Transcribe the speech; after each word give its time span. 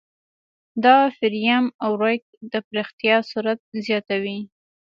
دا 0.83 0.97
فریم 1.17 1.63
ورک 1.97 2.23
د 2.51 2.53
پراختیا 2.67 3.15
سرعت 3.31 3.59
زیاتوي. 3.85 4.39